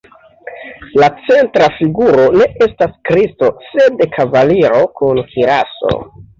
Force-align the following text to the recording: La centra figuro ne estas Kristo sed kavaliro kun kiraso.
La 1.03 1.09
centra 1.27 1.67
figuro 1.75 2.25
ne 2.41 2.49
estas 2.69 2.97
Kristo 3.11 3.53
sed 3.69 4.05
kavaliro 4.19 4.83
kun 4.99 5.25
kiraso. 5.33 5.97